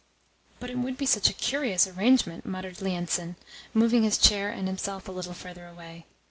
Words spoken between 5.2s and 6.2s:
further away.